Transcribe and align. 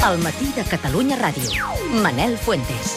El 0.00 0.16
matí 0.24 0.46
de 0.56 0.62
Catalunya 0.64 1.18
Ràdio. 1.20 1.66
Manel 2.00 2.38
Fuentes. 2.40 2.94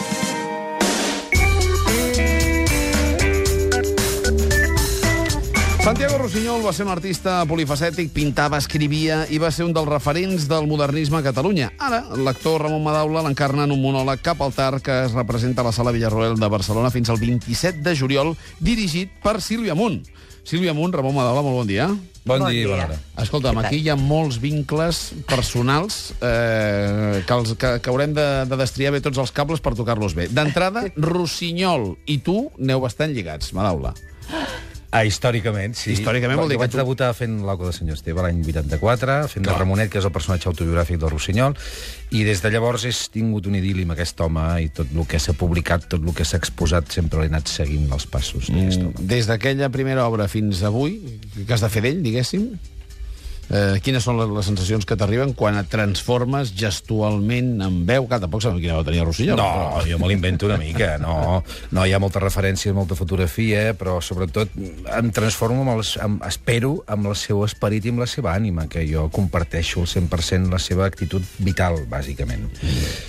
Santiago 5.84 6.16
Rossinyol 6.16 6.62
va 6.64 6.72
ser 6.72 6.86
un 6.86 6.94
artista 6.94 7.34
polifacètic, 7.44 8.08
pintava, 8.16 8.56
escrivia 8.56 9.26
i 9.28 9.36
va 9.36 9.50
ser 9.52 9.66
un 9.66 9.74
dels 9.76 9.90
referents 9.90 10.46
del 10.48 10.64
modernisme 10.64 11.20
a 11.20 11.26
Catalunya. 11.26 11.68
Ara, 11.76 12.00
l'actor 12.16 12.64
Ramon 12.64 12.80
Madaula 12.86 13.20
l'encarna 13.26 13.68
en 13.68 13.76
un 13.76 13.84
monòleg 13.84 14.24
cap 14.24 14.40
al 14.40 14.56
tard 14.56 14.80
que 14.80 15.02
es 15.04 15.12
representa 15.12 15.60
a 15.60 15.68
la 15.68 15.76
Sala 15.76 15.92
Villarroel 15.92 16.40
de 16.40 16.48
Barcelona 16.48 16.88
fins 16.88 17.12
al 17.12 17.20
27 17.20 17.84
de 17.84 17.92
juliol, 18.00 18.32
dirigit 18.64 19.12
per 19.20 19.42
Sílvia 19.44 19.76
Munt. 19.76 20.00
Sílvia 20.44 20.74
Munt, 20.76 20.92
Ramon 20.94 21.14
Madaula, 21.16 21.42
molt 21.42 21.62
bon 21.62 21.68
dia. 21.68 21.86
Bon, 22.24 22.38
Bon 22.40 22.46
dia, 22.48 22.64
dia. 22.64 22.68
bona 22.68 22.84
hora. 22.86 22.98
Escolta'm, 23.20 23.58
aquí 23.60 23.82
hi 23.82 23.90
ha 23.92 23.96
molts 24.00 24.38
vincles 24.40 25.00
personals 25.28 26.14
eh, 26.24 27.20
que, 27.26 27.34
els, 27.36 27.52
que, 27.60 27.74
que 27.84 27.92
haurem 27.92 28.14
de, 28.16 28.24
de 28.48 28.58
destriar 28.60 28.94
bé 28.94 29.00
tots 29.04 29.20
els 29.20 29.32
cables 29.36 29.60
per 29.64 29.74
tocar-los 29.76 30.16
bé. 30.16 30.28
D'entrada, 30.32 30.86
Rossinyol 31.10 31.94
i 32.08 32.18
tu 32.24 32.48
neu 32.58 32.80
bastant 32.84 33.12
lligats, 33.16 33.52
Madaula. 33.56 33.92
Ah, 34.94 35.02
històricament, 35.04 35.74
sí. 35.74 35.90
Històricament 35.96 36.38
vol 36.38 36.46
dir 36.48 36.54
jo 36.54 36.60
que 36.60 36.64
vaig 36.68 36.70
tu- 36.70 36.78
debutar 36.78 37.08
fent 37.18 37.40
l'Auca 37.42 37.66
de 37.66 37.72
Senyor 37.74 37.96
Esteve 37.98 38.22
l'any 38.22 38.44
84, 38.44 39.16
fent 39.28 39.42
Clar. 39.44 39.56
de 39.56 39.58
Ramonet, 39.58 39.90
que 39.90 39.98
és 39.98 40.04
el 40.06 40.12
personatge 40.14 40.46
autobiogràfic 40.48 41.00
del 41.02 41.10
Rossinyol, 41.10 41.56
i 42.14 42.22
des 42.22 42.40
de 42.44 42.50
llavors 42.54 42.84
he 42.86 42.92
tingut 43.10 43.48
un 43.50 43.56
idili 43.58 43.82
amb 43.82 43.96
aquest 43.96 44.20
home 44.22 44.44
i 44.62 44.68
tot 44.70 44.86
el 44.94 45.06
que 45.10 45.18
s'ha 45.18 45.32
publicat, 45.34 45.88
tot 45.90 46.00
el 46.06 46.14
que 46.14 46.24
s'ha 46.24 46.38
exposat, 46.38 46.92
sempre 46.94 47.20
l'he 47.24 47.26
anat 47.32 47.48
seguint 47.50 47.90
els 47.90 48.06
passos 48.06 48.46
d'aquest 48.52 48.82
home. 48.86 48.94
Des 49.00 49.26
d'aquella 49.26 49.68
primera 49.74 50.06
obra 50.06 50.28
fins 50.28 50.62
avui, 50.62 51.00
que 51.44 51.52
has 51.52 51.60
de 51.60 51.68
fer 51.74 51.82
d'ell, 51.82 52.00
diguéssim, 52.06 52.52
eh, 53.50 53.80
quines 53.84 54.04
són 54.04 54.18
les, 54.20 54.30
les 54.32 54.48
sensacions 54.48 54.86
que 54.86 54.96
t'arriben 54.98 55.34
quan 55.36 55.58
et 55.60 55.68
transformes 55.70 56.52
gestualment 56.56 57.64
en 57.64 57.80
veu? 57.88 58.08
Que 58.10 58.20
tampoc 58.22 58.44
sabem 58.44 58.60
quina 58.62 58.78
veu 58.78 58.86
tenia 58.86 59.06
Rosselló. 59.06 59.36
No, 59.38 59.82
jo 59.88 59.98
me 60.00 60.10
l'invento 60.10 60.48
una 60.48 60.58
mica, 60.60 60.94
no. 61.02 61.42
No, 61.74 61.84
hi 61.84 61.94
ha 61.94 62.00
molta 62.02 62.22
referència, 62.22 62.74
molta 62.76 62.98
fotografia, 62.98 63.72
però 63.78 63.98
sobretot 64.04 64.54
em 64.56 65.10
transformo 65.14 65.64
amb 65.64 65.76
els, 65.76 65.94
amb, 66.02 66.22
espero 66.28 66.76
amb 66.90 67.10
el 67.10 67.18
seu 67.18 67.44
esperit 67.46 67.86
i 67.86 67.94
amb 67.94 68.04
la 68.04 68.08
seva 68.10 68.34
ànima, 68.34 68.68
que 68.70 68.84
jo 68.88 69.08
comparteixo 69.14 69.84
al 69.84 69.90
100% 69.90 70.52
la 70.52 70.60
seva 70.62 70.88
actitud 70.88 71.24
vital, 71.44 71.80
bàsicament. 71.90 72.46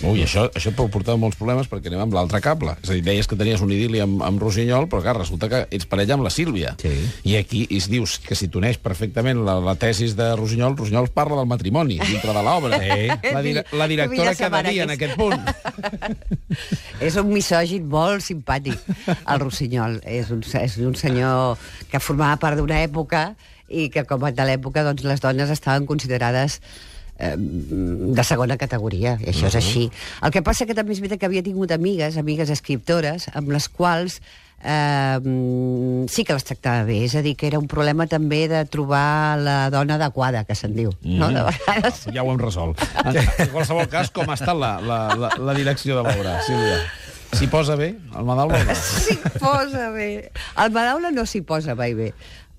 Ui, 0.06 0.22
això, 0.24 0.46
això 0.54 0.72
et 0.72 0.78
pot 0.78 0.90
portar 0.92 1.16
molts 1.20 1.38
problemes 1.38 1.70
perquè 1.70 1.90
anem 1.92 2.06
amb 2.06 2.16
l'altre 2.16 2.42
cable. 2.44 2.76
És 2.82 2.90
a 2.90 2.96
dir, 2.96 3.04
deies 3.06 3.28
que 3.28 3.38
tenies 3.38 3.62
un 3.64 3.72
idili 3.74 4.02
amb, 4.04 4.22
amb 4.26 4.42
Rossinyol, 4.42 4.88
però 4.90 5.02
clar, 5.04 5.16
resulta 5.20 5.50
que 5.52 5.64
ets 5.74 5.88
parella 5.90 6.16
amb 6.16 6.26
la 6.26 6.32
Sílvia. 6.32 6.74
Sí. 6.82 6.92
I 7.28 7.36
aquí 7.40 7.66
es 7.72 7.88
dius 7.92 8.18
que 8.22 8.38
si 8.38 8.50
t'uneix 8.52 8.80
perfectament 8.82 9.42
la, 9.46 9.58
la 9.62 9.76
tesis 9.80 10.16
de 10.18 10.25
Rossinyol, 10.34 10.76
Rossinyol 10.78 11.08
parla 11.14 11.38
del 11.40 11.48
matrimoni 11.50 11.98
dintre 12.00 12.34
de 12.34 12.42
l'obra. 12.46 12.80
Sí. 12.82 13.08
La, 13.36 13.42
dir 13.44 13.54
la 13.72 13.88
directora 13.90 14.34
setmana 14.34 14.72
quedaria 14.72 14.86
en 14.86 14.92
que 14.94 14.96
aquest 14.96 15.16
punt. 15.18 15.40
És 17.06 17.18
un 17.20 17.30
misògin 17.30 17.86
molt 17.90 18.24
simpàtic, 18.24 18.80
el 19.12 19.42
Rossinyol. 19.42 20.00
És 20.02 20.32
un, 20.34 20.42
és 20.62 20.76
un 20.82 20.96
senyor 20.98 21.60
que 21.90 22.00
formava 22.02 22.40
part 22.42 22.60
d'una 22.60 22.80
època 22.84 23.28
i 23.68 23.88
que, 23.92 24.06
com 24.08 24.24
a 24.24 24.32
de 24.34 24.46
l'època, 24.46 24.84
doncs, 24.86 25.04
les 25.06 25.22
dones 25.22 25.50
estaven 25.50 25.86
considerades 25.86 26.60
eh, 27.18 27.34
de 27.36 28.24
segona 28.24 28.56
categoria, 28.60 29.16
i 29.20 29.30
això 29.32 29.50
és 29.50 29.58
així. 29.58 29.86
El 30.22 30.34
que 30.34 30.44
passa 30.46 30.66
que 30.68 30.76
també 30.76 30.94
és 30.94 31.02
veritat 31.02 31.22
que 31.22 31.30
havia 31.30 31.44
tingut 31.46 31.74
amigues, 31.74 32.18
amigues 32.20 32.52
escriptores, 32.54 33.28
amb 33.34 33.50
les 33.54 33.68
quals 33.68 34.20
eh, 34.66 36.06
sí 36.10 36.24
que 36.26 36.34
les 36.34 36.44
tractava 36.44 36.84
bé. 36.88 36.98
És 37.06 37.14
a 37.14 37.22
dir, 37.24 37.36
que 37.38 37.46
era 37.48 37.60
un 37.62 37.68
problema 37.70 38.08
també 38.10 38.44
de 38.50 38.64
trobar 38.66 39.38
la 39.40 39.56
dona 39.70 39.96
adequada, 40.00 40.44
que 40.44 40.58
se'n 40.58 40.74
diu. 40.76 40.92
No? 41.06 41.30
De 41.32 41.46
vegades... 41.46 42.04
Ja 42.12 42.26
ho 42.26 42.32
hem 42.32 42.42
resolt. 42.42 42.82
En, 43.04 43.20
qualsevol 43.54 43.88
cas, 43.92 44.10
com 44.14 44.30
està 44.34 44.56
la, 44.56 44.76
la, 44.82 45.00
la, 45.16 45.34
la 45.38 45.56
direcció 45.56 45.98
de 45.98 46.06
l'obra, 46.06 46.40
Sílvia? 46.46 46.80
S'hi 47.36 47.48
posa 47.50 47.74
bé, 47.76 47.90
el 48.16 48.24
Madaula 48.24 48.62
no? 48.64 48.74
S'hi 48.78 49.16
posa 49.42 49.90
bé. 49.92 50.30
El 50.62 50.70
Madaula 50.72 51.10
no 51.12 51.26
s'hi 51.28 51.42
posa 51.44 51.74
mai 51.76 51.94
bé. 51.98 52.12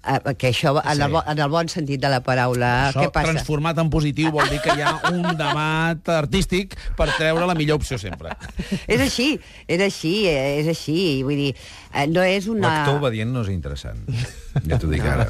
Eh, 0.07 0.33
que 0.39 0.51
això, 0.53 0.71
en, 0.77 1.01
el, 1.03 1.15
en 1.33 1.39
el 1.43 1.49
bon 1.51 1.67
sentit 1.71 1.99
de 1.99 2.09
la 2.11 2.19
paraula, 2.23 2.69
Això, 2.91 3.01
què 3.01 3.11
passa? 3.11 3.33
transformat 3.33 3.79
en 3.81 3.89
positiu, 3.91 4.29
vol 4.31 4.47
dir 4.51 4.59
que 4.63 4.75
hi 4.77 4.83
ha 4.85 4.93
un 5.11 5.25
debat 5.39 6.11
artístic 6.15 6.77
per 6.99 7.09
treure 7.17 7.47
la 7.49 7.55
millor 7.57 7.81
opció 7.81 7.99
sempre. 7.99 8.31
És 8.93 9.01
així, 9.03 9.33
és 9.67 9.83
així, 9.83 10.13
eh, 10.29 10.61
és 10.61 10.69
així. 10.71 10.97
Vull 11.27 11.41
dir, 11.41 11.49
eh, 11.91 12.05
no 12.07 12.23
és 12.23 12.47
una... 12.51 12.69
L'actor 12.69 13.01
obedient 13.01 13.33
no 13.33 13.43
és 13.43 13.51
interessant, 13.51 14.05
ja 14.65 14.79
t'ho 14.79 14.89
dic 14.91 15.05
ara. 15.05 15.27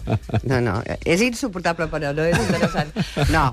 No, 0.48 0.60
no, 0.64 0.78
és 1.04 1.24
insuportable, 1.26 1.88
però 1.92 2.14
no 2.16 2.26
és 2.28 2.38
interessant. 2.40 2.94
No, 3.34 3.44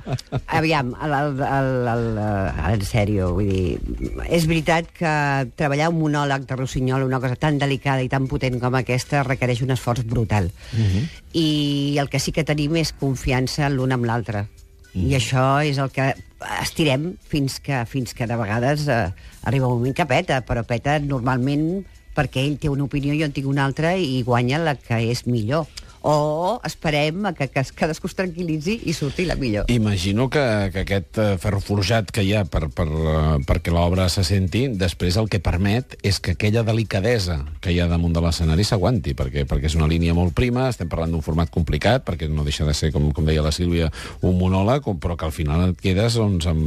aviam, 0.46 0.92
el, 1.04 1.14
el, 1.18 1.42
el, 1.48 1.70
el, 1.94 2.04
el, 2.24 2.74
en 2.74 2.84
sèrio, 2.86 3.30
vull 3.36 3.50
dir, 3.50 4.18
és 4.28 4.48
veritat 4.50 4.90
que 4.94 5.14
treballar 5.58 5.90
un 5.92 6.00
monòleg 6.02 6.46
de 6.48 6.58
Rossinyol, 6.58 7.06
una 7.06 7.20
cosa 7.22 7.38
tan 7.40 7.58
delicada 7.62 8.04
i 8.04 8.10
tan 8.12 8.28
potent 8.30 8.60
com 8.62 8.76
aquesta, 8.78 9.24
requereix 9.26 9.64
un 9.66 9.74
esforç 9.74 10.04
brutal. 10.08 10.50
I 11.34 11.96
el 12.00 12.10
que 12.12 12.22
sí 12.22 12.34
que 12.34 12.46
tenim 12.46 12.76
és 12.80 12.94
confiança 13.00 13.70
l'un 13.72 13.96
amb 13.96 14.06
l'altre. 14.08 14.46
I 14.94 15.16
això 15.18 15.58
és 15.66 15.80
el 15.82 15.90
que 15.90 16.12
estirem 16.60 17.14
fins 17.26 17.58
que, 17.64 17.80
fins 17.90 18.14
que 18.14 18.28
de 18.30 18.36
vegades 18.38 18.86
eh, 18.86 19.08
arriba 19.42 19.66
un 19.66 19.80
moment 19.80 19.96
que 19.96 20.06
peta, 20.06 20.38
però 20.46 20.62
peta 20.66 21.00
normalment 21.02 21.82
perquè 22.14 22.44
ell 22.46 22.58
té 22.62 22.70
una 22.72 22.86
opinió 22.86 23.14
i 23.14 23.20
jo 23.20 23.28
en 23.28 23.34
tinc 23.36 23.48
una 23.50 23.64
altra 23.66 23.94
i 23.98 24.22
guanya 24.26 24.62
la 24.62 24.76
que 24.78 25.00
és 25.10 25.26
millor. 25.26 25.66
O 26.04 26.60
esperem 26.64 27.24
a 27.24 27.32
que, 27.32 27.46
que 27.48 27.62
cadascú 27.72 28.10
es 28.10 28.16
tranquil·litzi 28.18 28.74
i 28.84 28.92
surti 28.92 29.24
la 29.24 29.38
millor. 29.40 29.70
Imagino 29.72 30.26
que, 30.28 30.42
que 30.74 30.82
aquest 30.84 31.16
eh, 31.16 31.28
ferro 31.40 31.62
forjat 31.64 32.10
que 32.12 32.20
hi 32.20 32.34
ha 32.36 32.42
per, 32.44 32.66
per, 32.76 32.84
eh, 32.84 33.38
perquè 33.48 33.72
l'obra 33.72 34.10
se 34.12 34.20
senti, 34.28 34.66
després 34.68 35.16
el 35.16 35.30
que 35.32 35.40
permet 35.40 35.96
és 36.04 36.20
que 36.20 36.34
aquella 36.36 36.60
delicadesa 36.66 37.38
que 37.64 37.72
hi 37.72 37.80
ha 37.80 37.88
damunt 37.88 38.12
de 38.12 38.20
l'escenari 38.20 38.66
s'aguanti, 38.68 39.14
perquè, 39.16 39.46
perquè 39.48 39.70
és 39.70 39.78
una 39.78 39.88
línia 39.88 40.12
molt 40.12 40.36
prima, 40.36 40.66
estem 40.68 40.90
parlant 40.92 41.14
d'un 41.16 41.24
format 41.24 41.48
complicat, 41.54 42.04
perquè 42.04 42.28
no 42.28 42.44
deixa 42.44 42.68
de 42.68 42.76
ser, 42.76 42.92
com, 42.92 43.08
com 43.16 43.24
deia 43.24 43.44
la 43.44 43.54
Sílvia, 43.56 43.88
un 44.20 44.36
monòleg, 44.36 44.84
però 45.00 45.16
que 45.16 45.24
al 45.30 45.32
final 45.32 45.70
et 45.70 45.80
quedes 45.80 46.20
doncs, 46.20 46.50
amb, 46.52 46.60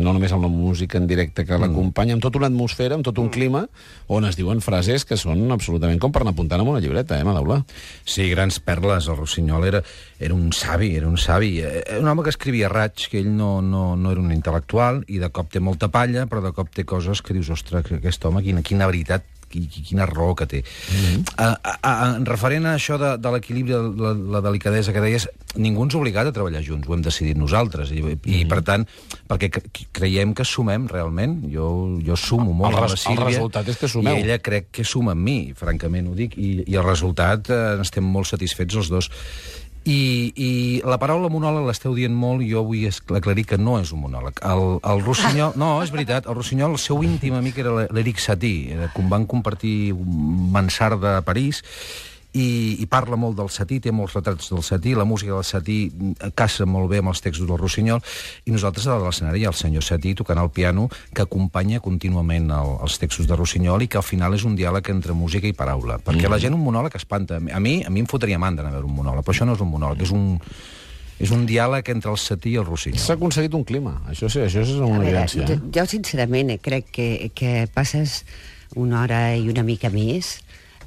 no 0.00 0.16
només 0.16 0.32
amb 0.32 0.48
la 0.48 0.52
música 0.54 0.96
en 0.96 1.10
directe 1.10 1.44
que 1.44 1.60
l'acompanya, 1.60 2.16
amb 2.16 2.24
tota 2.24 2.40
una 2.40 2.48
atmosfera, 2.48 2.96
amb 2.96 3.04
tot 3.04 3.20
un 3.20 3.28
clima, 3.28 3.66
on 4.08 4.24
es 4.24 4.40
diuen 4.40 4.64
frases 4.64 5.04
que 5.04 5.20
són 5.20 5.44
absolutament 5.52 6.00
com 6.00 6.16
per 6.16 6.24
anar 6.24 6.32
apuntant 6.32 6.64
amb 6.64 6.72
una 6.72 6.80
llibreta, 6.80 7.20
eh, 7.20 7.28
Madaula? 7.28 7.60
Sí, 8.08 8.24
grans 8.32 8.56
perles. 8.70 9.10
El 9.10 9.18
Rossinyol 9.18 9.66
era, 9.72 9.82
era 10.18 10.36
un 10.38 10.52
savi, 10.56 10.94
era 10.96 11.10
un 11.10 11.18
savi. 11.18 11.58
Eh, 11.60 11.84
Un 12.00 12.08
home 12.08 12.24
que 12.24 12.32
escrivia 12.32 12.70
raig, 12.72 13.08
que 13.10 13.20
ell 13.20 13.30
no, 13.34 13.58
no, 13.62 13.96
no 13.96 14.14
era 14.14 14.22
un 14.22 14.32
intel·lectual, 14.32 15.04
i 15.10 15.18
de 15.22 15.30
cop 15.34 15.50
té 15.52 15.60
molta 15.60 15.90
palla, 15.92 16.26
però 16.30 16.44
de 16.44 16.54
cop 16.56 16.70
té 16.74 16.86
coses 16.88 17.22
que 17.22 17.36
dius, 17.36 17.50
ostres, 17.52 17.84
que 17.86 17.98
aquest 18.00 18.24
home, 18.24 18.42
quina, 18.46 18.62
quina 18.66 18.88
veritat 18.90 19.26
quina 19.50 20.06
raó 20.06 20.34
que 20.34 20.46
té. 20.46 20.62
Mm 20.62 20.96
-hmm. 20.96 21.18
uh, 21.38 21.56
uh, 21.84 22.16
en 22.16 22.26
referent 22.26 22.66
a 22.66 22.76
això 22.76 22.98
de, 22.98 23.16
de 23.18 23.30
l'equilibri, 23.30 23.72
la, 23.72 24.14
la 24.14 24.40
delicadesa 24.40 24.92
que 24.92 25.00
deies, 25.00 25.28
ningú 25.56 25.82
ens 25.82 25.94
ha 25.94 25.98
obligat 25.98 26.26
a 26.26 26.32
treballar 26.32 26.62
junts, 26.62 26.88
ho 26.88 26.94
hem 26.94 27.02
decidit 27.02 27.36
nosaltres, 27.36 27.90
i, 27.90 27.98
i 27.98 28.00
mm 28.00 28.14
-hmm. 28.14 28.48
per 28.48 28.62
tant, 28.62 28.86
perquè 29.28 29.50
cre- 29.50 29.86
creiem 29.92 30.34
que 30.34 30.44
sumem 30.44 30.86
realment, 30.86 31.42
jo, 31.52 31.98
jo 32.06 32.16
sumo 32.16 32.52
molt 32.52 32.70
El 32.72 32.78
amb 32.78 32.82
res- 32.82 32.90
la 32.90 32.96
Sílvia, 32.96 33.26
el 33.26 33.32
resultat 33.34 33.68
és 33.68 33.76
que 33.76 33.88
sumeu. 33.88 34.16
i 34.16 34.20
ella 34.20 34.38
crec 34.38 34.70
que 34.70 34.84
suma 34.84 35.12
amb 35.12 35.22
mi, 35.22 35.52
francament 35.56 36.08
ho 36.08 36.14
dic, 36.14 36.36
i, 36.36 36.62
i 36.66 36.76
el 36.76 36.84
resultat 36.84 37.50
eh, 37.50 37.76
n'estem 37.76 38.04
molt 38.04 38.26
satisfets 38.26 38.74
els 38.74 38.88
dos. 38.88 39.10
I, 39.88 40.32
I 40.36 40.50
la 40.84 40.98
paraula 41.00 41.30
monòleg 41.32 41.64
l'esteu 41.64 41.94
dient 41.96 42.12
molt 42.12 42.44
jo 42.44 42.60
vull 42.68 42.84
aclarir 43.16 43.46
que 43.48 43.56
no 43.56 43.78
és 43.80 43.94
un 43.96 44.02
monòleg. 44.04 44.42
El, 44.44 44.76
el 44.84 45.02
Rossinyol... 45.06 45.56
No, 45.60 45.72
és 45.84 45.92
veritat, 45.94 46.28
el 46.28 46.36
Rossinyol, 46.36 46.76
el 46.76 46.82
seu 46.82 47.00
íntim 47.06 47.38
amic 47.38 47.62
era 47.62 47.88
l'Eric 47.88 48.20
Satie, 48.20 48.76
era, 48.76 48.90
com 48.92 49.08
van 49.08 49.24
compartir 49.30 49.94
un 49.96 50.50
mansarda 50.52 51.16
a 51.18 51.24
París, 51.24 51.62
i, 52.32 52.78
i 52.82 52.86
parla 52.90 53.18
molt 53.18 53.36
del 53.38 53.50
Satí, 53.50 53.80
té 53.82 53.92
molts 53.94 54.14
retrats 54.14 54.50
del 54.52 54.62
Satí, 54.66 54.94
la 54.94 55.06
música 55.08 55.34
del 55.34 55.46
Satí 55.46 55.78
casa 56.38 56.66
molt 56.66 56.90
bé 56.90 57.00
amb 57.02 57.10
els 57.12 57.22
textos 57.24 57.48
del 57.48 57.58
Rossinyol, 57.58 58.02
i 58.46 58.54
nosaltres 58.54 58.86
a 58.86 58.98
l'escenari 59.02 59.42
hi 59.42 59.46
ha 59.48 59.52
el 59.52 59.58
senyor 59.58 59.84
Satí 59.86 60.14
tocant 60.18 60.38
el 60.42 60.50
piano 60.54 60.88
que 61.14 61.24
acompanya 61.24 61.80
contínuament 61.82 62.50
el, 62.54 62.74
els 62.86 62.98
textos 63.02 63.26
de 63.30 63.38
Rossinyol 63.38 63.86
i 63.86 63.90
que 63.90 63.98
al 63.98 64.06
final 64.06 64.36
és 64.36 64.46
un 64.46 64.58
diàleg 64.58 64.92
entre 64.94 65.16
música 65.16 65.50
i 65.50 65.56
paraula, 65.56 65.98
perquè 65.98 66.28
mm. 66.28 66.34
la 66.34 66.42
gent 66.42 66.54
un 66.54 66.62
monòleg 66.62 66.94
espanta. 66.98 67.40
A 67.40 67.62
mi, 67.62 67.80
a 67.82 67.90
mi 67.90 68.04
em 68.04 68.10
fotria 68.10 68.38
mandra 68.38 68.66
anar 68.66 68.76
a 68.76 68.78
veure 68.78 68.90
un 68.90 69.00
monòleg, 69.00 69.26
però 69.26 69.34
això 69.34 69.48
no 69.48 69.56
és 69.58 69.64
un 69.64 69.72
monòleg, 69.72 70.04
és 70.06 70.14
un, 70.14 70.38
és 71.20 71.32
un 71.34 71.42
diàleg 71.48 71.90
entre 71.92 72.14
el 72.14 72.20
Satí 72.20 72.54
i 72.54 72.60
el 72.60 72.68
Rossinyol. 72.68 73.02
S'ha 73.02 73.18
aconseguit 73.18 73.56
un 73.58 73.66
clima, 73.66 73.96
això 74.12 74.30
sí, 74.30 74.44
això 74.44 74.62
és 74.62 74.76
una 74.76 75.00
veure, 75.00 75.08
evidència. 75.08 75.48
jo, 75.48 75.58
Eh? 75.58 75.74
jo 75.76 75.86
sincerament 75.90 76.54
eh, 76.54 76.60
crec 76.62 76.94
que, 76.94 77.08
que 77.34 77.66
passes 77.74 78.22
una 78.78 79.02
hora 79.02 79.34
i 79.34 79.48
una 79.50 79.66
mica 79.66 79.90
més 79.90 80.38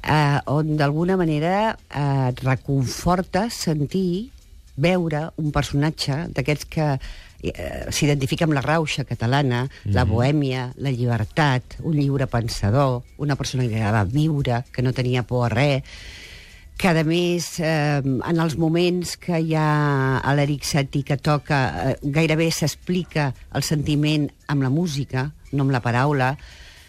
eh, 0.04 0.38
on 0.46 0.76
d'alguna 0.76 1.16
manera 1.16 1.74
eh, 1.74 2.30
et 2.30 2.40
reconforta 2.44 3.48
sentir, 3.50 4.30
veure 4.76 5.28
un 5.40 5.52
personatge 5.54 6.24
d'aquests 6.34 6.68
que 6.70 6.88
eh, 6.94 7.84
s'identifica 7.94 8.48
amb 8.48 8.56
la 8.56 8.64
rauxa 8.64 9.04
catalana, 9.04 9.64
mm 9.64 9.68
-hmm. 9.68 9.94
la 9.94 10.04
bohèmia, 10.04 10.72
la 10.76 10.90
llibertat, 10.90 11.78
un 11.82 11.94
lliure 11.94 12.26
pensador, 12.26 13.02
una 13.18 13.36
persona 13.36 13.66
que 13.68 13.76
agradava 13.76 14.04
viure, 14.04 14.64
que 14.72 14.82
no 14.82 14.92
tenia 14.92 15.22
por 15.22 15.46
a 15.46 15.54
res, 15.54 15.82
que 16.76 16.88
a 16.88 17.04
més 17.04 17.60
eh, 17.60 18.02
en 18.02 18.40
els 18.40 18.56
moments 18.58 19.16
que 19.16 19.38
hi 19.38 19.54
ha 19.54 20.18
a 20.18 20.34
l'Eric 20.34 20.64
Satie 20.64 21.04
que 21.06 21.16
toca 21.16 21.90
eh, 21.90 21.96
gairebé 22.02 22.50
s'explica 22.50 23.32
el 23.54 23.62
sentiment 23.62 24.28
amb 24.48 24.62
la 24.62 24.70
música, 24.70 25.30
no 25.52 25.62
amb 25.62 25.70
la 25.70 25.80
paraula 25.80 26.36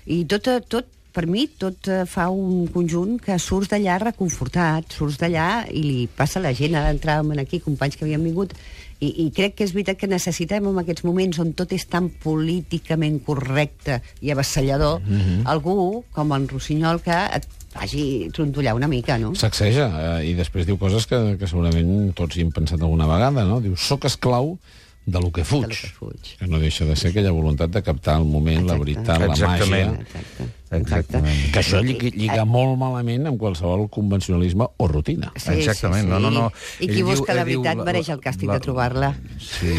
i 0.06 0.24
tot, 0.26 0.48
eh, 0.48 0.62
tot 0.62 0.90
per 1.16 1.26
mi 1.32 1.46
tot 1.48 1.88
eh, 1.88 2.04
fa 2.10 2.28
un 2.34 2.66
conjunt 2.74 3.18
que 3.24 3.38
surts 3.40 3.72
d'allà 3.72 3.98
reconfortat, 4.04 4.98
surts 4.98 5.20
d'allà 5.22 5.50
i 5.72 5.84
li 5.86 6.00
passa 6.12 6.42
a 6.42 6.44
la 6.44 6.54
gent, 6.58 6.76
ara 6.76 6.92
entràvem 6.94 7.32
aquí 7.40 7.62
companys 7.64 7.96
que 7.96 8.04
havien 8.06 8.24
vingut 8.24 8.52
i, 9.00 9.10
i 9.26 9.28
crec 9.36 9.58
que 9.58 9.66
és 9.68 9.74
veritat 9.76 10.00
que 10.00 10.10
necessitem 10.12 10.68
en 10.70 10.80
aquests 10.82 11.04
moments 11.08 11.40
on 11.44 11.52
tot 11.58 11.74
és 11.76 11.84
tan 11.92 12.10
políticament 12.24 13.22
correcte 13.26 14.02
i 14.22 14.32
avassallador 14.32 15.02
mm 15.02 15.20
-hmm. 15.22 15.42
algú 15.52 16.04
com 16.12 16.32
en 16.34 16.48
Rossinyol 16.48 17.02
que 17.02 17.18
et 17.36 17.48
faci 17.76 18.30
trontollar 18.32 18.76
una 18.76 18.88
mica, 18.88 19.18
no? 19.18 19.36
Sacseja, 19.36 20.20
eh, 20.20 20.32
i 20.32 20.34
després 20.34 20.66
diu 20.66 20.78
coses 20.78 21.06
que, 21.06 21.38
que 21.40 21.48
segurament 21.48 22.14
tots 22.16 22.38
hi 22.38 22.42
hem 22.42 22.52
pensat 22.52 22.82
alguna 22.82 23.08
vegada, 23.08 23.44
no? 23.44 23.60
Diu, 23.60 23.76
soc 23.76 24.06
esclau 24.06 24.58
de 25.06 25.20
lo 25.20 25.32
que 25.32 25.44
fuig. 25.44 25.68
De 25.68 25.68
lo 25.68 25.82
que 25.82 25.94
fuig. 26.00 26.38
Que 26.40 26.48
no 26.48 26.60
deixa 26.60 26.86
de 26.86 26.96
ser 26.96 27.12
aquella 27.12 27.32
voluntat 27.32 27.70
de 27.70 27.82
captar 27.84 28.18
el 28.22 28.26
moment, 28.26 28.64
Exacte. 28.64 28.74
la 28.74 28.80
veritat, 28.80 29.20
la 29.20 29.34
Exactament. 29.34 29.92
màgia... 29.92 30.02
Exacte. 30.02 30.55
Exactament. 30.82 31.52
Que 31.54 31.60
això 31.64 31.82
lli 31.84 31.96
lliga 32.16 32.46
molt 32.46 32.78
malament 32.80 33.28
amb 33.28 33.40
qualsevol 33.40 33.88
convencionalisme 33.90 34.68
o 34.78 34.88
rutina. 34.88 35.32
Sí, 35.36 35.52
Exactament, 35.60 36.06
sí, 36.06 36.08
sí. 36.08 36.14
no, 36.14 36.20
no, 36.20 36.30
no. 36.32 36.52
I 36.80 36.88
qui 36.88 37.00
Ell 37.02 37.10
busca 37.10 37.34
diu- 37.34 37.36
la 37.36 37.42
ell 37.42 37.48
diu 37.50 37.62
veritat 37.62 37.78
la- 37.78 37.90
mereix 37.92 38.10
el 38.10 38.22
càstig 38.22 38.52
de 38.52 38.60
trobar-la. 38.60 39.14
Sí. 39.40 39.76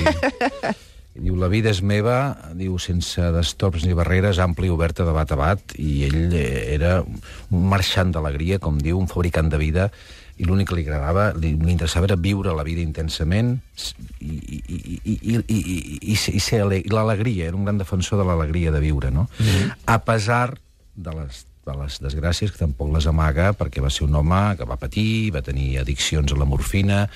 diu, 1.24 1.36
la 1.40 1.48
vida 1.48 1.70
és 1.72 1.80
meva, 1.82 2.36
diu, 2.58 2.76
sense 2.82 3.22
destorps 3.32 3.86
ni 3.86 3.94
barreres, 3.96 4.38
àmplia 4.42 4.68
i 4.68 4.74
oberta 4.74 5.04
de 5.06 5.14
bat 5.16 5.32
a 5.32 5.38
bat, 5.40 5.76
i 5.80 6.04
ell 6.10 6.34
eh, 6.36 6.74
era 6.74 6.98
un 7.02 7.66
marxant 7.72 8.12
d'alegria, 8.12 8.58
com 8.60 8.78
diu, 8.78 8.98
un 9.00 9.08
fabricant 9.08 9.48
de 9.52 9.56
vida, 9.60 9.90
i 10.36 10.44
l'únic 10.44 10.68
que 10.68 10.76
li 10.76 10.82
agradava, 10.84 11.30
li, 11.32 11.54
li 11.56 11.72
interessava 11.72 12.04
era 12.10 12.18
viure 12.20 12.52
la 12.52 12.64
vida 12.66 12.82
intensament 12.84 13.54
i, 14.20 14.34
i, 14.36 14.58
i, 14.68 14.76
i, 14.76 14.98
i, 15.06 15.36
i, 15.48 15.56
i, 15.56 15.86
i, 16.12 16.16
i 16.36 16.80
i 16.82 16.92
l'alegria, 16.92 17.46
era 17.48 17.56
un 17.56 17.64
gran 17.64 17.78
defensor 17.80 18.20
de 18.20 18.26
l'alegria 18.28 18.70
de 18.74 18.80
viure, 18.84 19.10
no? 19.10 19.30
Mm 19.38 19.46
-hmm. 19.46 19.72
A 19.86 20.04
pesar 20.04 20.58
de 20.96 21.12
les 21.20 21.44
de 21.66 21.74
les 21.74 21.96
desgràcies, 21.98 22.52
que 22.54 22.60
tampoc 22.60 22.92
les 22.94 23.08
amaga, 23.10 23.48
perquè 23.58 23.82
va 23.82 23.88
ser 23.90 24.04
un 24.06 24.14
home 24.14 24.54
que 24.54 24.62
va 24.70 24.76
patir, 24.78 25.32
va 25.34 25.40
tenir 25.42 25.80
addiccions 25.80 26.30
a 26.30 26.36
la 26.38 26.46
morfina, 26.46 27.08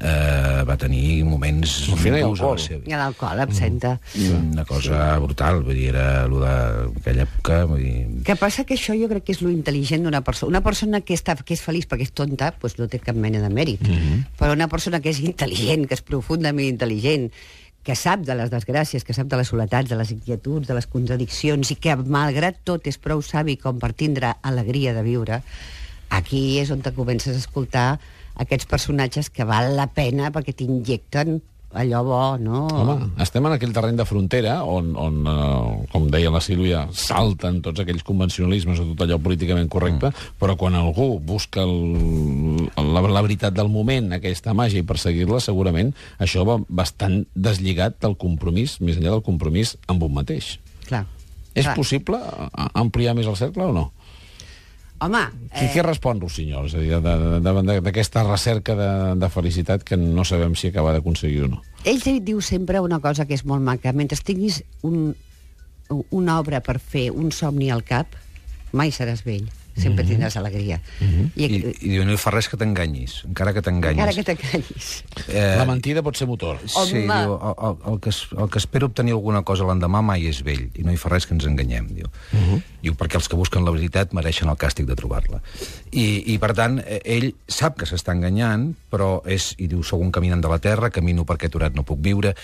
eh, 0.00 0.62
va 0.64 0.76
tenir 0.80 1.22
moments... 1.28 1.74
Morfina 1.90 2.16
i 2.16 2.24
alcohol. 2.24 2.56
seva- 2.58 2.88
I 2.88 2.96
l'alcohol 2.96 3.42
absenta. 3.44 3.98
una 4.38 4.64
cosa 4.64 5.18
brutal, 5.20 5.60
vull 5.66 5.76
dir, 5.76 5.90
era 5.92 6.24
allò 6.24 6.40
d'aquella 6.40 7.26
època, 7.28 7.60
vull 7.68 7.84
dir... 7.84 8.24
Que 8.24 8.38
passa 8.40 8.64
que 8.64 8.78
això 8.80 8.96
jo 8.96 9.10
crec 9.12 9.28
que 9.28 9.36
és 9.36 9.44
lo 9.44 9.52
intel·ligent 9.52 10.08
d'una 10.08 10.24
persona. 10.24 10.48
Una 10.56 10.64
persona 10.64 11.02
que, 11.04 11.12
està, 11.20 11.36
que 11.36 11.52
és 11.52 11.60
feliç 11.60 11.84
perquè 11.90 12.08
és 12.08 12.16
tonta, 12.16 12.54
doncs 12.56 12.78
no 12.80 12.88
té 12.88 13.04
cap 13.04 13.20
mena 13.20 13.44
de 13.44 13.52
mèrit. 13.52 13.84
Mm 13.84 14.00
-hmm. 14.00 14.24
Però 14.40 14.56
una 14.56 14.68
persona 14.68 15.00
que 15.04 15.10
és 15.12 15.20
intel·ligent, 15.20 15.86
que 15.86 15.94
és 15.94 16.00
profundament 16.00 16.72
intel·ligent, 16.72 17.28
que 17.90 17.96
sap 17.98 18.22
de 18.22 18.36
les 18.38 18.52
desgràcies, 18.52 19.02
que 19.02 19.14
sap 19.16 19.26
de 19.26 19.40
les 19.40 19.48
soletats, 19.50 19.90
de 19.90 19.96
les 19.98 20.12
inquietuds, 20.14 20.68
de 20.68 20.76
les 20.76 20.86
contradiccions, 20.86 21.72
i 21.74 21.76
que, 21.82 21.96
malgrat 22.06 22.60
tot, 22.62 22.86
és 22.86 23.00
prou 23.02 23.18
savi 23.26 23.56
com 23.58 23.80
per 23.82 23.90
tindre 23.98 24.36
alegria 24.46 24.94
de 24.94 25.02
viure, 25.02 25.40
aquí 26.14 26.60
és 26.62 26.70
on 26.70 26.84
te 26.86 26.94
comences 26.94 27.34
a 27.34 27.42
escoltar 27.42 27.88
aquests 28.38 28.70
personatges 28.70 29.32
que 29.34 29.46
val 29.48 29.74
la 29.74 29.88
pena 29.90 30.30
perquè 30.30 30.54
t'injecten 30.54 31.40
allò 31.70 32.02
bo, 32.06 32.20
no? 32.42 32.64
Home, 32.66 32.94
estem 33.22 33.46
en 33.46 33.54
aquell 33.54 33.74
terreny 33.74 33.98
de 33.98 34.06
frontera 34.06 34.56
on, 34.66 34.90
on 34.98 35.18
eh, 35.30 35.90
com 35.92 36.08
deia 36.10 36.32
la 36.34 36.42
Sílvia, 36.42 36.86
salten 36.94 37.60
tots 37.62 37.82
aquells 37.82 38.06
convencionalismes 38.06 38.82
o 38.82 38.88
tot 38.92 39.04
allò 39.06 39.20
políticament 39.22 39.70
correcte, 39.70 40.10
mm. 40.10 40.38
però 40.42 40.56
quan 40.58 40.78
algú 40.78 41.12
busca 41.22 41.62
el, 41.62 42.49
la, 42.76 43.02
la 43.02 43.22
veritat 43.24 43.54
del 43.56 43.70
moment, 43.72 44.12
aquesta 44.16 44.54
màgia, 44.56 44.82
i 44.82 44.86
perseguir-la, 44.86 45.40
segurament 45.42 45.94
això 46.18 46.44
va 46.48 46.58
bastant 46.68 47.24
deslligat 47.34 48.00
del 48.02 48.16
compromís, 48.20 48.78
més 48.80 49.00
enllà 49.00 49.16
del 49.16 49.24
compromís 49.26 49.76
amb 49.90 50.04
un 50.06 50.14
mateix. 50.20 50.58
Clar. 50.86 51.06
És 51.54 51.66
Clar. 51.66 51.74
possible 51.74 52.20
ampliar 52.78 53.16
més 53.18 53.26
el 53.26 53.38
cercle 53.38 53.66
o 53.66 53.74
no? 53.74 53.88
Home, 55.00 55.22
eh... 55.56 55.70
Què 55.72 55.82
respon 55.82 56.20
Rossinyol? 56.20 56.68
És 56.68 56.74
a 56.76 56.82
dir, 56.82 56.98
davant 57.40 57.70
d'aquesta 57.70 58.22
recerca 58.26 58.76
de, 58.76 58.90
de 59.16 59.30
felicitat 59.32 59.84
que 59.86 59.96
no 59.96 60.26
sabem 60.28 60.52
si 60.54 60.68
acaba 60.68 60.92
d'aconseguir 60.92 61.46
o 61.46 61.48
no. 61.54 61.62
Ell 61.88 62.04
diu 62.20 62.42
sempre 62.44 62.82
una 62.84 63.00
cosa 63.00 63.24
que 63.24 63.32
és 63.38 63.46
molt 63.48 63.64
maca. 63.64 63.94
Mentre 63.96 64.20
tinguis 64.20 64.60
un, 64.84 65.14
una 66.12 66.36
obra 66.38 66.60
per 66.60 66.76
fer, 66.78 67.08
un 67.16 67.32
somni 67.32 67.70
al 67.72 67.80
cap, 67.86 68.12
mai 68.76 68.92
seràs 68.92 69.24
vell. 69.24 69.48
Sempre 69.80 70.04
tindràs 70.04 70.36
alegria. 70.36 70.80
I, 71.00 71.44
I 71.44 71.60
diu, 71.80 72.04
no 72.04 72.12
hi 72.12 72.18
fa 72.20 72.32
res 72.34 72.48
que 72.50 72.58
t'enganyis, 72.60 73.22
encara 73.28 73.54
que 73.56 73.62
t'enganyis. 73.64 74.00
encara 74.00 74.14
que 74.16 74.24
t'acallis. 74.28 74.90
Eh, 75.28 75.56
La 75.56 75.66
mentida 75.68 76.02
pot 76.02 76.16
ser 76.16 76.28
motor. 76.28 76.58
Sí, 76.66 76.76
Home. 76.82 77.06
diu, 77.08 77.34
el, 77.38 77.54
el, 77.68 77.76
el, 77.92 78.00
que 78.00 78.10
es, 78.12 78.26
el 78.36 78.50
que 78.50 78.58
espera 78.58 78.86
obtenir 78.86 79.12
alguna 79.16 79.42
cosa 79.42 79.64
l'endemà 79.68 80.02
mai 80.04 80.26
és 80.30 80.42
vell, 80.46 80.68
i 80.74 80.84
no 80.86 80.92
hi 80.92 81.00
fa 81.00 81.10
res 81.12 81.26
que 81.26 81.34
ens 81.34 81.46
enganyem, 81.48 81.88
diu. 81.96 82.06
Uh 82.32 82.38
-huh. 82.38 82.60
Diu, 82.82 82.94
perquè 82.96 83.16
els 83.16 83.28
que 83.28 83.36
busquen 83.36 83.64
la 83.64 83.70
veritat 83.70 84.12
mereixen 84.12 84.48
el 84.48 84.56
càstig 84.56 84.86
de 84.86 84.94
trobar-la. 84.96 85.40
I, 85.92 86.32
I, 86.34 86.38
per 86.38 86.54
tant, 86.54 86.78
eh, 86.80 87.00
ell 87.04 87.34
sap 87.48 87.76
que 87.76 87.86
s'està 87.86 88.12
enganyant, 88.12 88.74
però 88.90 89.22
és, 89.26 89.54
i 89.58 89.66
diu, 89.66 89.82
sóc 89.82 90.00
un 90.00 90.10
caminant 90.10 90.40
de 90.40 90.48
la 90.48 90.58
terra, 90.58 90.90
camino 90.90 91.24
perquè 91.24 91.46
aturat 91.46 91.74
no 91.74 91.82
puc 91.82 91.98
viure, 92.00 92.34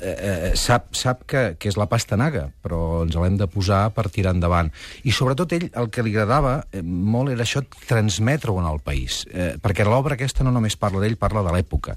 eh, 0.00 0.16
eh, 0.20 0.52
sap, 0.56 0.94
sap 0.94 1.24
que, 1.26 1.56
que 1.58 1.68
és 1.68 1.76
la 1.76 1.86
pastanaga, 1.86 2.50
però 2.62 3.02
ens 3.04 3.14
l'hem 3.14 3.36
de 3.36 3.46
posar 3.46 3.90
per 3.94 4.08
tirar 4.10 4.34
endavant. 4.34 4.70
I 5.04 5.12
sobretot 5.12 5.52
ell, 5.52 5.70
el 5.74 5.88
que 5.90 6.02
li 6.02 6.10
agradava 6.10 6.66
eh, 6.72 6.82
molt 6.86 7.32
era 7.32 7.42
això, 7.42 7.64
transmetre-ho 7.88 8.60
en 8.60 8.66
el 8.70 8.78
país, 8.84 9.24
eh, 9.32 9.56
perquè 9.62 9.84
l'obra 9.84 10.14
aquesta 10.14 10.44
no 10.46 10.52
només 10.54 10.76
parla 10.78 11.00
d'ell, 11.02 11.16
parla 11.18 11.42
de 11.42 11.52
l'època. 11.54 11.96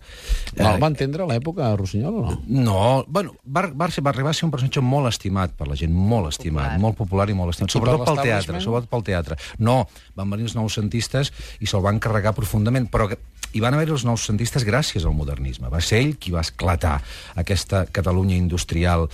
Va, 0.58 0.72
va 0.82 0.90
entendre 0.90 1.28
l'època, 1.30 1.70
Rossinyol, 1.78 2.16
o 2.20 2.24
no? 2.26 2.38
No, 2.48 3.06
bueno, 3.08 3.36
va, 3.46 3.68
va, 3.70 3.90
ser, 3.94 4.04
va 4.06 4.10
arribar 4.14 4.32
a 4.34 4.38
ser 4.38 4.48
un 4.48 4.52
personatge 4.56 4.82
molt 4.82 5.12
estimat 5.12 5.54
per 5.56 5.68
la 5.70 5.78
gent, 5.80 5.94
molt 5.94 6.32
estimat, 6.34 6.72
Popular. 6.74 6.80
molt 6.82 6.98
popular 6.98 7.30
i 7.30 7.38
molt 7.38 7.54
estimat, 7.54 7.70
I 7.70 7.78
sobretot 7.78 8.06
pel 8.10 8.24
teatre, 8.26 8.62
sobretot 8.66 8.90
pel 8.90 9.06
teatre. 9.12 9.38
No, 9.60 9.84
van 10.18 10.30
venir 10.34 10.50
els 10.50 10.56
noucentistes 10.58 11.32
i 11.60 11.70
se'l 11.70 11.86
van 11.86 12.00
carregar 12.00 12.34
profundament, 12.38 12.90
però 12.90 13.08
que- 13.12 13.20
hi 13.54 13.60
van 13.62 13.74
haver 13.74 13.90
els 13.90 14.04
noucentistes 14.06 14.66
gràcies 14.66 15.06
al 15.06 15.14
modernisme. 15.18 15.70
Va 15.70 15.82
ser 15.82 16.02
ell 16.04 16.18
qui 16.18 16.32
va 16.32 16.42
esclatar 16.42 17.00
aquesta 17.36 17.86
Catalunya 17.92 18.36
industrial 18.38 19.08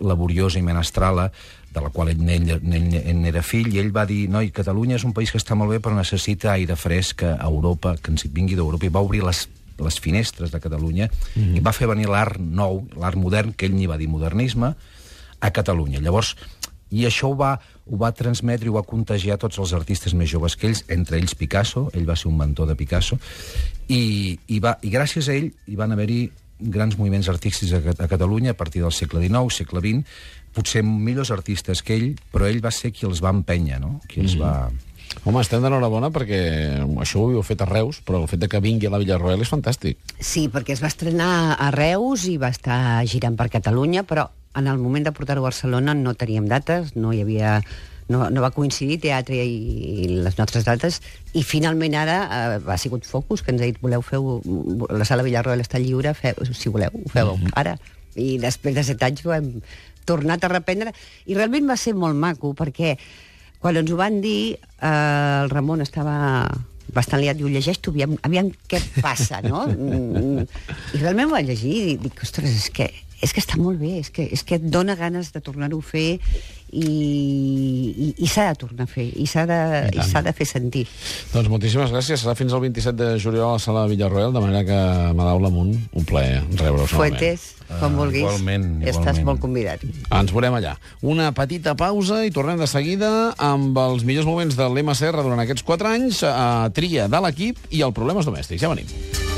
laboriosa 0.00 0.58
i 0.58 0.62
menestrala 0.62 1.30
de 1.74 1.80
la 1.84 1.90
qual 1.90 2.08
ell, 2.08 2.22
ell, 2.28 2.48
ell, 2.56 2.94
ell 2.98 3.24
era 3.28 3.42
fill, 3.42 3.68
i 3.74 3.78
ell 3.82 3.92
va 3.92 4.06
dir, 4.08 4.26
noi, 4.32 4.50
Catalunya 4.54 4.96
és 4.96 5.04
un 5.04 5.12
país 5.16 5.30
que 5.30 5.38
està 5.40 5.54
molt 5.58 5.74
bé, 5.74 5.82
però 5.84 5.94
necessita 5.96 6.52
aire 6.54 6.76
fresc 6.76 7.26
a 7.28 7.36
Europa, 7.44 7.96
que 8.00 8.10
ens 8.14 8.24
vingui 8.32 8.56
d'Europa, 8.56 8.88
i 8.88 8.94
va 8.94 9.04
obrir 9.04 9.24
les 9.26 9.46
les 9.78 10.00
finestres 10.02 10.50
de 10.50 10.58
Catalunya 10.60 11.06
mm 11.06 11.42
-hmm. 11.42 11.56
i 11.56 11.60
va 11.60 11.72
fer 11.72 11.86
venir 11.86 12.08
l'art 12.08 12.38
nou, 12.38 12.86
l'art 12.96 13.16
modern, 13.16 13.52
que 13.52 13.66
ell 13.66 13.74
n'hi 13.74 13.86
va 13.86 13.96
dir 13.96 14.08
modernisme, 14.08 14.74
a 15.40 15.50
Catalunya. 15.50 16.00
Llavors, 16.00 16.36
i 16.90 17.04
això 17.04 17.30
ho 17.30 17.36
va, 17.36 17.60
ho 17.86 17.96
va 17.96 18.12
transmetre 18.12 18.66
i 18.66 18.68
ho 18.68 18.76
va 18.78 18.82
contagiar 18.82 19.34
a 19.34 19.38
tots 19.38 19.58
els 19.58 19.72
artistes 19.72 20.14
més 20.14 20.30
joves 20.30 20.56
que 20.56 20.66
ells, 20.66 20.84
entre 20.88 21.18
ells 21.18 21.34
Picasso, 21.34 21.90
ell 21.94 22.08
va 22.08 22.16
ser 22.16 22.28
un 22.28 22.36
mentor 22.36 22.66
de 22.66 22.74
Picasso, 22.74 23.18
i, 23.88 24.38
i, 24.46 24.58
va, 24.58 24.78
i 24.82 24.90
gràcies 24.90 25.28
a 25.28 25.34
ell 25.34 25.52
hi 25.66 25.76
van 25.76 25.92
haver-hi 25.92 26.30
grans 26.58 26.98
moviments 26.98 27.28
artístics 27.28 27.72
a, 27.72 27.80
a 28.04 28.08
Catalunya 28.10 28.52
a 28.52 28.58
partir 28.58 28.82
del 28.82 28.92
segle 28.92 29.22
XIX, 29.24 29.54
segle 29.54 29.82
XX, 29.84 30.18
potser 30.54 30.82
millors 30.82 31.30
artistes 31.30 31.82
que 31.82 31.96
ell, 31.96 32.12
però 32.32 32.48
ell 32.48 32.60
va 32.64 32.72
ser 32.74 32.92
qui 32.94 33.06
els 33.08 33.22
va 33.24 33.34
empènyer, 33.34 33.80
no? 33.82 33.98
qui 34.08 34.24
els 34.24 34.38
va... 34.40 34.70
Home, 35.24 35.40
estem 35.40 35.62
d'enhorabona 35.64 36.10
perquè 36.12 36.38
això 37.00 37.22
ho 37.22 37.30
heu 37.32 37.44
fet 37.46 37.62
a 37.64 37.68
Reus, 37.68 38.02
però 38.04 38.20
el 38.20 38.28
fet 38.28 38.42
de 38.42 38.48
que 38.50 38.60
vingui 38.60 38.88
a 38.88 38.92
la 38.92 39.00
Villarroel 39.00 39.40
és 39.40 39.50
fantàstic. 39.50 39.96
Sí, 40.20 40.46
perquè 40.52 40.74
es 40.76 40.82
va 40.84 40.90
estrenar 40.92 41.56
a 41.56 41.70
Reus 41.74 42.26
i 42.28 42.36
va 42.40 42.50
estar 42.52 43.00
girant 43.08 43.38
per 43.38 43.48
Catalunya, 43.54 44.04
però 44.04 44.28
en 44.58 44.68
el 44.68 44.78
moment 44.82 45.06
de 45.06 45.14
portar-ho 45.16 45.40
a 45.44 45.48
Barcelona 45.48 45.94
no 45.96 46.14
teníem 46.14 46.50
dates, 46.50 46.96
no 46.96 47.14
hi 47.14 47.22
havia... 47.24 47.60
No, 48.08 48.30
no 48.32 48.40
va 48.40 48.48
coincidir 48.56 48.96
teatre 49.02 49.36
i, 49.44 49.56
i 50.04 50.06
les 50.24 50.38
nostres 50.38 50.64
dates 50.64 51.02
i 51.36 51.42
finalment 51.44 51.92
ara 51.98 52.16
eh, 52.24 52.56
ha 52.64 52.78
sigut 52.80 53.04
Focus 53.04 53.42
que 53.44 53.52
ens 53.52 53.60
ha 53.60 53.68
dit 53.68 53.80
voleu 53.84 54.00
fer 54.00 54.20
la 54.96 55.04
sala 55.04 55.26
Villarroel 55.26 55.60
està 55.60 55.80
lliure 55.82 56.14
feu, 56.16 56.40
si 56.56 56.72
voleu 56.72 56.94
ho 56.94 57.04
feu 57.12 57.34
mm 57.34 57.44
-hmm. 57.44 57.52
ara 57.60 57.76
i 58.16 58.38
després 58.40 58.74
de 58.74 58.84
set 58.84 59.02
anys 59.02 59.26
ho 59.26 59.34
hem 59.36 59.60
tornat 60.08 60.44
a 60.44 60.48
reprendre 60.48 60.94
i 61.26 61.34
realment 61.34 61.68
va 61.68 61.76
ser 61.76 61.94
molt 61.94 62.16
maco 62.16 62.54
perquè 62.56 62.96
quan 63.60 63.76
ens 63.76 63.90
ho 63.90 63.96
van 63.96 64.20
dir 64.20 64.56
eh, 64.56 65.42
el 65.42 65.50
Ramon 65.50 65.82
estava 65.82 66.48
bastant 66.94 67.20
liat, 67.20 67.36
diu, 67.36 67.48
llegeix 67.52 67.80
tu, 67.82 67.92
aviam, 67.92 68.16
aviam 68.22 68.50
què 68.70 68.80
passa, 69.02 69.42
no? 69.44 69.66
Mm, 69.78 70.46
I 70.94 71.00
realment 71.02 71.28
ho 71.28 71.34
vaig 71.36 71.46
llegir 71.48 71.74
i 71.92 71.96
dic, 72.00 72.22
ostres, 72.24 72.50
és 72.50 72.70
que 72.74 72.88
és 73.20 73.32
que 73.34 73.42
està 73.42 73.58
molt 73.58 73.80
bé, 73.80 73.96
és 73.98 74.10
que, 74.14 74.22
és 74.30 74.44
que 74.46 74.58
et 74.58 74.66
dona 74.70 74.94
ganes 74.98 75.32
de 75.34 75.40
tornar-ho 75.42 75.80
a 75.82 75.86
fer 75.86 76.20
i, 76.70 76.84
i, 76.84 78.08
i 78.22 78.28
s'ha 78.28 78.48
de 78.52 78.58
tornar 78.60 78.84
a 78.86 78.90
fer, 78.90 79.06
i 79.16 79.26
s'ha 79.26 79.46
de, 79.48 79.58
I 79.96 80.02
i 80.04 80.22
de 80.26 80.34
fer 80.36 80.46
sentir. 80.46 80.84
Doncs 81.32 81.48
moltíssimes 81.50 81.90
gràcies. 81.94 82.22
Serà 82.22 82.36
fins 82.38 82.52
al 82.52 82.62
27 82.62 82.96
de 82.98 83.08
juliol 83.22 83.48
a 83.48 83.52
la 83.56 83.62
sala 83.62 83.86
de 83.86 83.94
Villarroel, 83.94 84.34
de 84.36 84.42
manera 84.44 84.64
que, 84.68 84.80
Madau 85.18 85.40
Lamunt, 85.42 85.74
un 85.96 86.04
plaer 86.08 86.42
rebre-us. 86.60 86.92
Fuentes, 86.92 87.54
com 87.68 87.88
Ah, 87.92 87.96
vulguis, 87.96 88.22
igualment, 88.22 88.68
estàs 88.82 89.18
igualment. 89.18 89.24
molt 89.28 89.40
convidat. 89.40 89.82
Ens 90.10 90.32
veurem 90.32 90.54
allà. 90.60 90.76
Una 91.02 91.32
petita 91.36 91.74
pausa 91.76 92.22
i 92.24 92.30
tornem 92.30 92.60
de 92.60 92.68
seguida 92.70 93.34
amb 93.36 93.76
els 93.78 94.04
millors 94.08 94.28
moments 94.28 94.56
de 94.56 94.68
l'MCR 94.68 95.22
durant 95.24 95.40
aquests 95.44 95.64
4 95.64 95.88
anys, 95.96 96.22
a 96.22 96.70
tria 96.72 97.08
de 97.08 97.20
l'equip 97.26 97.58
i 97.70 97.82
el 97.82 97.92
Problemes 97.92 98.28
Domèstics. 98.28 98.62
Ja 98.62 98.72
venim. 98.72 99.37